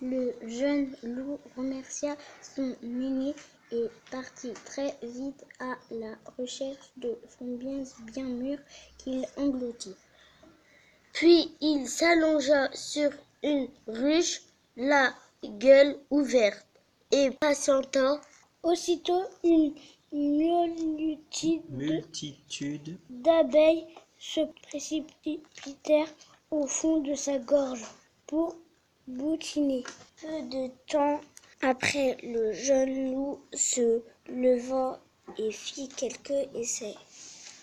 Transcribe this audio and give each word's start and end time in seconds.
Le 0.00 0.34
jeune 0.46 0.94
loup 1.02 1.40
remercia 1.56 2.16
son 2.40 2.74
aîné 2.82 3.34
et 3.72 3.86
partit 4.10 4.52
très 4.64 4.96
vite 5.02 5.44
à 5.58 5.76
la 5.90 6.14
recherche 6.38 6.92
de 6.96 7.18
framboises 7.28 7.96
bien 8.12 8.24
mûres 8.24 8.62
qu'il 8.96 9.26
engloutit. 9.36 9.96
Puis 11.12 11.52
il 11.60 11.88
s'allongea 11.88 12.70
sur 12.72 13.10
une 13.42 13.68
ruche, 13.88 14.42
la 14.76 15.12
gueule 15.44 15.98
ouverte, 16.10 16.66
et 17.10 17.30
patienta. 17.32 18.20
Aussitôt 18.62 19.24
une 19.42 19.74
Multitude 21.70 22.98
d'abeilles 23.10 23.86
se 24.18 24.40
précipitèrent 24.62 26.14
au 26.50 26.66
fond 26.66 26.98
de 27.00 27.14
sa 27.14 27.38
gorge 27.38 27.84
pour 28.26 28.56
Peu 29.10 30.42
de 30.42 30.70
temps 30.86 31.20
après, 31.62 32.18
le 32.22 32.52
jeune 32.52 33.14
loup 33.14 33.40
se 33.54 34.02
leva 34.28 35.00
et 35.38 35.50
fit 35.50 35.88
quelques 35.88 36.54
essais. 36.54 36.94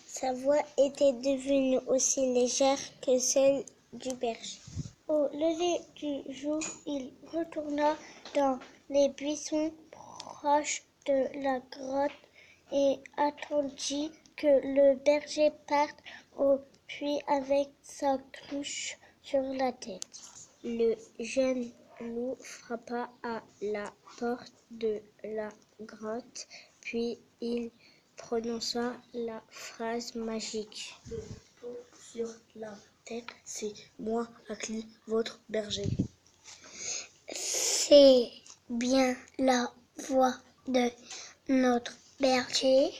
Sa 0.08 0.34
voix 0.34 0.64
était 0.80 1.14
devenue 1.14 1.78
aussi 1.86 2.34
légère 2.34 2.80
que 3.00 3.20
celle 3.20 3.64
du 3.94 4.10
berger. 4.16 4.60
Au 5.08 5.28
lever 5.34 5.82
du 5.96 6.34
jour, 6.34 6.60
il 6.88 7.14
retourna 7.32 7.96
dans 8.34 8.58
les 8.90 9.10
buissons 9.10 9.72
proches 9.92 10.82
de 11.06 11.44
la 11.44 11.60
grotte 11.60 12.12
et 12.72 12.96
attendit 13.18 14.10
que 14.36 14.48
le 14.48 14.96
berger 14.96 15.52
parte 15.68 15.98
au 16.40 16.58
puits 16.88 17.22
avec 17.28 17.70
sa 17.84 18.18
cruche 18.32 18.98
sur 19.22 19.44
la 19.44 19.72
tête. 19.74 20.02
Le 20.68 20.96
jeune 21.20 21.72
loup 22.02 22.36
frappa 22.40 23.12
à 23.22 23.44
la 23.62 23.94
porte 24.18 24.52
de 24.72 25.00
la 25.24 25.50
grotte, 25.80 26.48
puis 26.82 27.20
il 27.40 27.70
prononça 28.18 28.94
la 29.14 29.44
phrase 29.52 30.16
magique. 30.16 30.96
sur 32.12 32.28
la 32.56 32.74
tête, 33.06 33.28
c'est 33.44 33.74
moi, 34.00 34.28
Akli, 34.50 34.88
votre 35.06 35.40
berger. 35.50 35.88
C'est 37.30 38.28
bien 38.68 39.16
la 39.38 39.72
voix 40.08 40.34
de 40.68 40.90
notre 41.48 41.94
berger, 42.20 42.92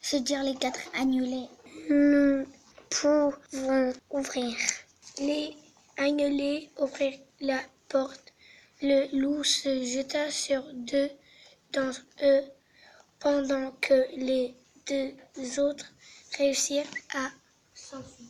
se 0.00 0.16
dirent 0.16 0.42
les 0.42 0.56
quatre 0.56 0.88
agnelets. 0.94 1.50
Nous 1.90 2.46
pouvons 2.88 3.92
ouvrir. 4.10 4.56
Les 5.18 5.54
agnelets 5.96 6.70
ouvrirent 6.78 7.20
la 7.40 7.60
porte. 7.88 8.32
Le 8.82 9.06
loup 9.16 9.44
se 9.44 9.84
jeta 9.84 10.30
sur 10.30 10.62
deux 10.74 11.10
d'entre 11.72 12.04
eux 12.22 12.44
pendant 13.20 13.70
que 13.80 14.06
les 14.16 14.54
deux 14.86 15.60
autres 15.60 15.92
réussirent 16.36 16.84
à 17.14 17.30
s'enfuir. 17.74 18.28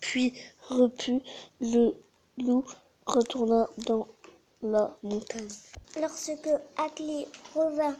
Puis, 0.00 0.34
repu, 0.68 1.20
le 1.60 1.94
loup 2.38 2.64
retourna 3.06 3.68
dans 3.86 4.08
la 4.62 4.96
montagne. 5.02 5.48
Lorsque 6.00 6.48
Akli 6.76 7.26
revint 7.54 7.96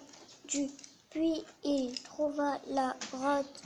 du 0.48 0.69
puits, 1.11 1.45
il 1.64 1.92
trouva 2.03 2.58
la 2.69 2.97
grotte 3.11 3.62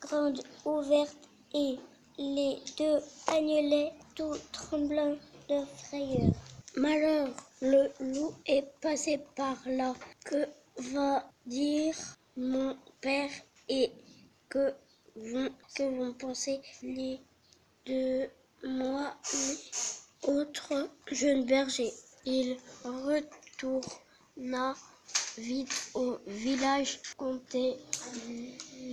grande 0.00 0.42
ouverte 0.64 1.28
et 1.54 1.78
les 2.18 2.58
deux 2.78 3.00
agnelets 3.28 3.92
tout 4.14 4.36
tremblants 4.52 5.16
de 5.48 5.64
frayeur. 5.84 6.32
Malheur, 6.76 7.28
le 7.60 7.90
loup 8.00 8.32
est 8.46 8.66
passé 8.80 9.20
par 9.36 9.56
là. 9.66 9.94
Que 10.24 10.46
va 10.94 11.28
dire 11.46 11.94
mon 12.36 12.76
père 13.00 13.30
et 13.68 13.90
que 14.48 14.72
vont, 15.16 15.50
que 15.74 15.82
vont 15.82 16.14
penser 16.14 16.60
les 16.82 17.20
de 17.86 18.28
moi, 18.64 19.14
les 19.32 20.30
autres 20.30 20.88
jeunes 21.10 21.44
bergers? 21.44 21.92
Il 22.24 22.56
retourna 22.84 24.74
vite 25.36 25.90
au 25.94 26.18
village, 26.26 27.00
conter 27.16 27.76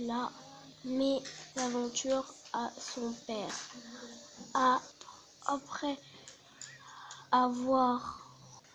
la 0.06 0.30
mésaventure 0.84 2.24
à 2.52 2.70
son 2.78 3.12
père. 3.26 3.54
Après 5.46 5.98
avoir 7.32 8.20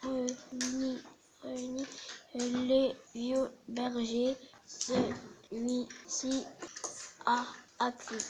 réuni, 0.03 0.97
réuni 1.43 1.85
les 2.33 2.95
vieux 3.13 3.49
bergers, 3.67 4.35
celui-ci 4.67 6.43
a 7.25 7.45
appris. 7.79 8.23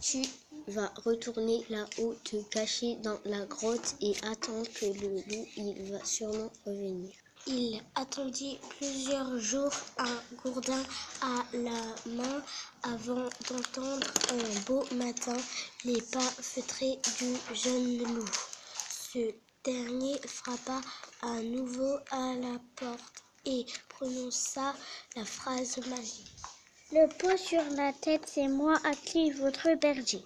Tu 0.00 0.22
vas 0.68 0.92
retourner 1.04 1.64
là-haut, 1.70 2.14
te 2.24 2.36
cacher 2.50 2.96
dans 2.96 3.18
la 3.24 3.44
grotte 3.46 3.96
et 4.00 4.14
attendre 4.22 4.66
que 4.74 4.86
le 4.86 5.16
loup, 5.16 5.46
il 5.56 5.92
va 5.92 6.04
sûrement 6.04 6.50
revenir. 6.64 7.12
Il 7.48 7.82
attendit 7.96 8.60
plusieurs 8.78 9.36
jours 9.38 9.72
un 9.98 10.22
gourdin 10.44 10.82
à 11.22 11.44
la 11.52 12.12
main 12.12 12.42
avant 12.84 13.28
d'entendre 13.48 14.06
un 14.30 14.60
beau 14.66 14.84
matin 14.94 15.36
les 15.84 16.00
pas 16.00 16.20
feutrés 16.20 17.00
du 17.18 17.34
jeune 17.54 17.98
loup. 18.14 18.28
Ce 19.12 19.34
dernier 19.64 20.18
frappa 20.24 20.80
à 21.22 21.42
nouveau 21.42 21.96
à 22.12 22.34
la 22.36 22.60
porte 22.76 23.24
et 23.44 23.66
prononça 23.88 24.74
la 25.16 25.24
phrase 25.24 25.78
magique. 25.88 26.30
Le 26.92 27.08
pot 27.18 27.36
sur 27.36 27.62
la 27.70 27.92
tête, 27.92 28.30
c'est 28.32 28.48
moi 28.48 28.78
à 28.84 28.94
qui 28.94 29.32
votre 29.32 29.74
berger. 29.80 30.24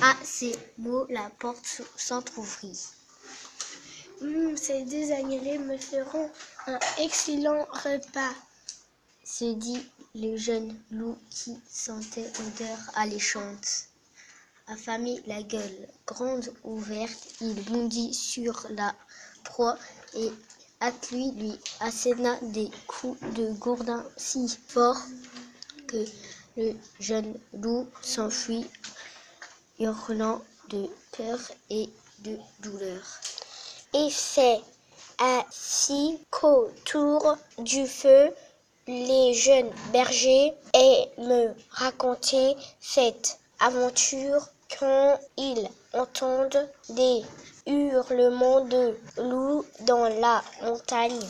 À 0.00 0.14
ces 0.24 0.56
mots, 0.78 1.06
la 1.10 1.28
porte 1.38 1.82
s'entr'ouvrit. 1.96 2.99
Ces 4.56 4.84
deux 4.84 5.12
agnelets 5.12 5.58
me 5.58 5.78
feront 5.78 6.30
un 6.66 6.78
excellent 6.98 7.66
repas. 7.70 8.34
se 9.24 9.54
dit 9.54 9.86
le 10.14 10.36
jeune 10.36 10.78
loup 10.90 11.16
qui 11.30 11.58
sentait 11.68 12.30
odeur 12.40 12.78
alléchante. 12.96 13.86
Affamé, 14.66 15.22
la 15.26 15.42
gueule 15.42 15.88
grande 16.06 16.52
ouverte, 16.64 17.34
il 17.40 17.54
bondit 17.64 18.12
sur 18.12 18.66
la 18.70 18.94
proie 19.44 19.78
et 20.14 20.30
Atli 20.80 21.32
lui 21.32 21.58
asséna 21.80 22.38
des 22.42 22.70
coups 22.86 23.20
de 23.34 23.52
gourdin 23.52 24.04
si 24.16 24.48
forts 24.68 25.02
que 25.86 26.04
le 26.56 26.74
jeune 26.98 27.38
loup 27.54 27.88
s'enfuit, 28.02 28.66
hurlant 29.78 30.42
de 30.68 30.88
peur 31.12 31.38
et 31.70 31.88
de 32.20 32.38
douleur. 32.60 33.20
Et 33.92 34.08
c'est 34.10 34.60
ainsi 35.18 36.18
qu'autour 36.30 37.36
du 37.58 37.86
feu, 37.86 38.32
les 38.86 39.34
jeunes 39.34 39.70
bergers 39.92 40.54
aiment 40.72 41.54
raconter 41.70 42.56
cette 42.80 43.38
aventure 43.58 44.48
quand 44.78 45.18
ils 45.36 45.68
entendent 45.92 46.68
des 46.90 47.22
hurlements 47.66 48.64
de 48.64 48.96
loups 49.18 49.64
dans 49.80 50.08
la 50.20 50.42
montagne. 50.62 51.20